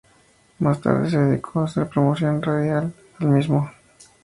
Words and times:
Más 0.57 0.81
tarde 0.81 1.11
se 1.11 1.19
dedicó 1.19 1.59
a 1.59 1.65
hacer 1.65 1.87
promoción 1.87 2.41
radial 2.41 2.91
al 3.19 3.27
mismo. 3.27 3.69